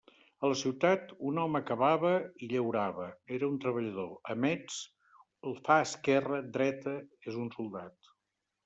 A 0.45 0.49
la 0.51 0.55
ciutat, 0.59 1.11
un 1.31 1.41
home 1.41 1.61
cavava 1.71 2.13
i 2.45 2.49
llaurava: 2.53 3.05
era 3.37 3.51
un 3.53 3.61
treballador; 3.67 4.11
a 4.35 4.37
Metz, 4.47 4.81
fa 5.69 5.79
«esquerra, 5.91 6.43
dreta»: 6.59 6.99
és 7.33 7.41
un 7.47 7.57
soldat. 7.61 8.15